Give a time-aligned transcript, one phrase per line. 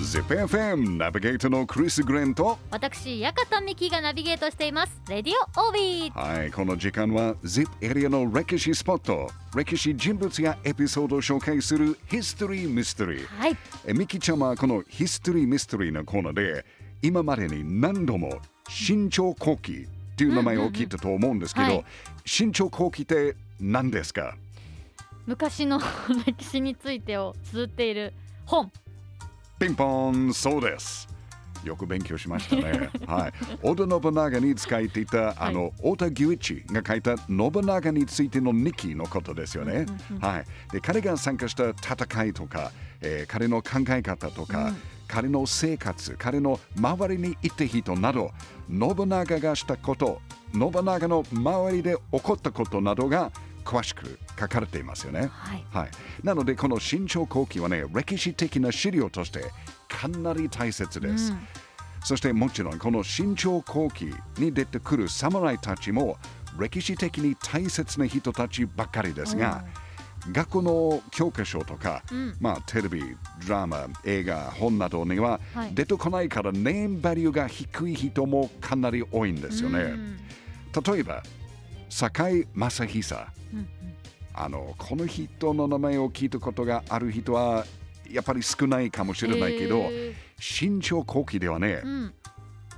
[0.00, 4.98] ZIPFM ナビゲーターのクリス・グレンと私館美希がナビゲートしています。
[5.10, 6.18] レディオオービー。
[6.38, 9.30] はいこの時間は ZIP エリアの歴史スポット。
[9.54, 13.56] 歴史人物やエピソードを紹介するヒストリー・ミステリーはい。
[13.86, 16.64] えミキちゃんはこのヒストリー・ミステリーのコーナーで
[17.02, 18.38] 今までに何度も
[18.70, 21.84] 新潮後期っていう名前を聞いたと思うんですけど、はい
[22.24, 24.34] 新潮後期って何ですか？
[25.26, 25.78] 昔の
[26.26, 28.14] 歴史についてを綴っている
[28.46, 28.72] 本
[29.60, 31.06] ピンポンそうです
[31.62, 32.88] よく勉強しましたね。
[33.06, 33.32] はい。
[33.62, 39.84] 織田信長に使っていた、あの、太田牛一が書いた信長についての日記のことですよね。
[40.18, 40.44] はい。
[40.72, 44.72] で、彼が参加した戦いとか、えー彼の考え方とか、
[45.06, 48.30] 彼の生活、彼の周りにいた人など、
[48.70, 50.22] 信長がしたこと、
[50.54, 53.30] 信長の周りで起こったことなどが
[53.70, 55.30] 詳しく書かれていますよね。
[55.30, 55.64] はい。
[55.70, 55.90] はい、
[56.24, 59.44] なのでこの新潮後期はね歴史的な資料として
[59.88, 61.38] かなり大切です、うん。
[62.02, 66.18] そしてもちろんこの新潮後期に出てくる侍たちも
[66.58, 69.64] 歴史的に大切な人たちばかりですが、
[70.32, 72.36] 学校の教科書とか、うん。
[72.40, 75.74] まあ、テレビ、ドラマ、映画、本などにははい。
[75.74, 79.78] 出てこないからネームバリューが低い人もかなり多いんですよね。
[79.78, 80.18] うん。
[80.82, 81.22] 例えば、
[81.90, 83.26] 堺正久。
[83.52, 83.68] うん
[84.32, 87.66] あのこの人の名前を聞いたことがある人は
[88.08, 92.14] やっぱり少ないかもしれないけど、へ新潮後期ではねー、うん。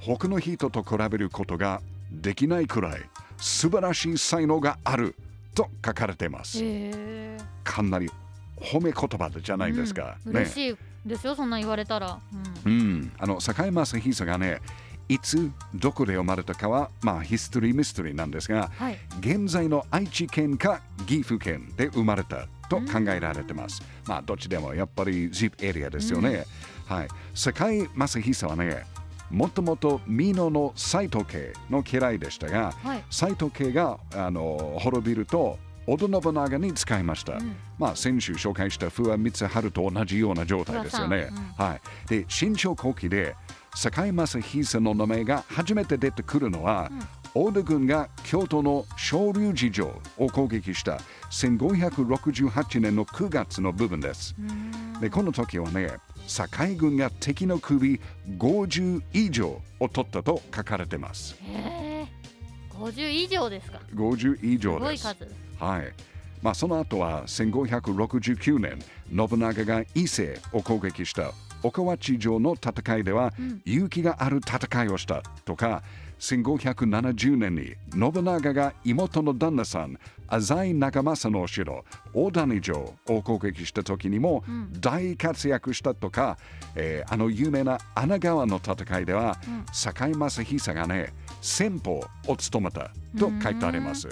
[0.00, 1.80] 他の人と比べることが
[2.12, 3.00] できないくらい
[3.38, 5.16] 素晴らしい才能がある
[5.54, 6.58] と書かれています。
[6.62, 7.38] へー。
[7.64, 8.08] かなり
[8.56, 10.02] 褒め言葉じゃないですか。
[10.02, 10.36] ねうん。
[10.36, 12.20] 嬉しいですよそんな言われたら、
[12.66, 12.72] うん。
[12.72, 14.60] うん、あの堺正久がね
[15.08, 23.82] いつどこで生まれたかはまあヒストリーミステリーなんですがはい現在の愛知県か岐阜県で生まれたと考えられてます。
[24.06, 26.44] まあどっちでもやっぱり ZIP エリアですよね。
[26.86, 27.08] はい。
[27.34, 28.84] 堺正久はね、
[29.30, 37.34] もともと美濃の斎藤家の家来でしたが、はい斎藤家があの滅びると織田信長に使いました。
[37.34, 41.30] うんまあ先週紹介した不破光晴と同じような状態ですよね。
[41.56, 41.80] 不破はい。
[42.08, 43.34] で、新朝後期で
[43.78, 46.90] 堺正久の名前が初めて出てくるのは、
[47.32, 50.98] 大田軍が京都の昇龍寺城を攻撃した
[51.30, 54.34] 1568年の9月の部分です。
[55.00, 55.92] でこの時はね、
[56.26, 58.00] 堺軍が敵の首
[58.36, 61.36] 50以上を取ったと書かれてます。
[61.40, 62.08] へえ
[62.70, 64.80] 50以上ですか50以す上です。
[64.80, 65.28] ごい数
[65.60, 65.92] はい。
[66.42, 68.78] まあその後は1569年、
[69.14, 73.32] 信長が伊勢を攻撃した岡町城の戦いでは、
[73.64, 75.82] 勇気がある戦いをしたとか、
[76.20, 84.44] 1570年に信長が妹の旦那さん、浅井長政のお城、大谷城を攻撃した時にも
[84.80, 86.36] 大活躍したとか、
[86.74, 89.38] えーあの有名な穴川の戦いでは、
[89.72, 94.08] 堺正久がね、先鋒を務めたと書いてあります。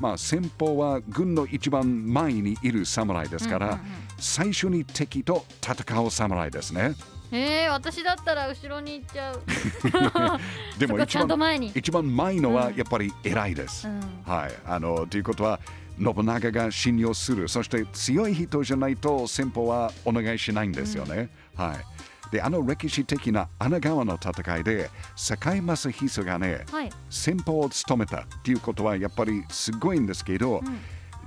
[0.00, 3.80] まあ、先鋒は軍の一番前にいる侍ですから、
[4.18, 6.94] 最初に敵と戦う侍ですね。
[7.32, 9.42] えー、私だったら後ろに行っちゃう
[10.78, 13.88] でそこちゃんとも一番前に一番前のはうんやっぱり偉いです。
[13.88, 14.52] うんはい。
[14.64, 15.60] あの、ということは、
[15.98, 21.30] 信長が信用する、そして強い人じゃないと先鋒はお願いしないんですよね。
[21.54, 21.76] はい。
[22.30, 26.90] で、あの歴史的な穴川の戦いで、堺正久がね、はい。
[27.10, 30.60] 先鋒を務めたっていうことはやっぱりすごいんですけど、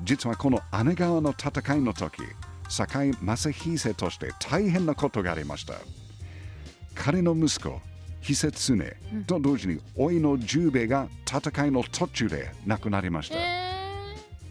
[0.03, 2.21] 実はこの姉川の戦いの時
[2.69, 5.73] 堺正久として大変なことがありました。
[6.95, 7.79] 彼の息子
[8.21, 13.58] 久常と同時に甥の十兵衛が戦いの途中で亡くなりました、え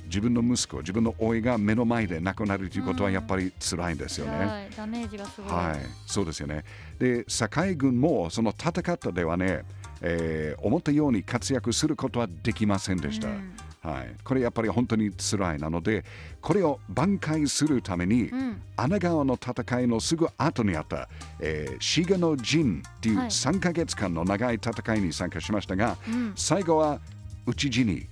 [0.09, 4.71] 自分の息子自分の甥が目の前で亡くなるということはうんやっぱり辛いんですー、よね、はい。
[4.77, 6.65] ダメージがすごい、はい、そうですよね。
[6.99, 9.65] で、堺軍もその戦ったではね、
[10.01, 13.29] えー思ったように活躍することはできませんでした。
[13.29, 13.53] うん。
[13.81, 16.05] はい、これやっぱり本当に辛いなので、
[16.41, 18.61] これを挽回するために、うん。
[18.77, 21.09] 穴川の戦いのすぐ後にあった、
[21.41, 23.27] えー、滋賀の陣っていうはい。
[23.29, 26.33] 3ヶ月間の長い戦いに参加しましたが、うん。
[26.37, 27.01] 最後は
[27.47, 28.07] 討ち死に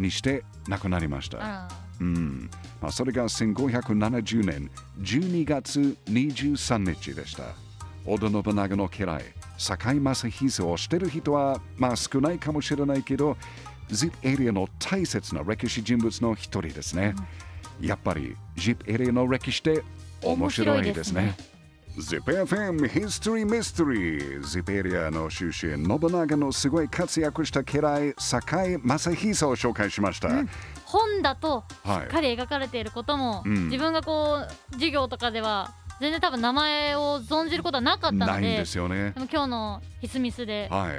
[0.00, 1.68] にして亡くなりました。
[2.00, 2.50] うん
[2.80, 4.70] まあ、それが1570年
[5.00, 7.44] 12月23日でした。
[8.06, 9.22] 織田信長の家来、
[9.58, 13.36] 堺正久をしてる人は、まあ、少ないかもしれないけど、
[13.90, 17.14] ZIP エリアの大切な歴史人物の一人ですね。
[17.80, 19.82] やっぱり ZIP エリアの歴史って
[20.22, 21.36] 面白いですね。
[21.96, 30.48] ZIPFM History Mystery ゼペリアの出身信長のすごい活躍した家来堺正久を紹介しました、うん、
[30.84, 39.10] 本だとしっかり描かれていることも、はい、自分がこう授業とかでは全然多分名前を存じることはなかったのでないんですよね。
[39.10, 40.92] でも今日のヒスミスで、はい、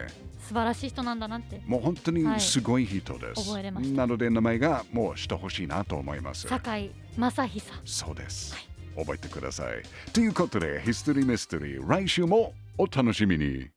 [0.48, 3.98] 素晴らしい人なんだなってもう本当にすごい人です、はい、覚えれました。
[3.98, 6.48] なので名前がもうしてほしいなと思います。
[6.48, 8.71] 堺正久そうです、はい。
[8.96, 9.84] 覚えてください。
[10.12, 13.70] ということで、ヒストリーミステリー、来週もお楽しみに。